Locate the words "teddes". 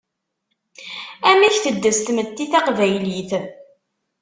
1.63-1.97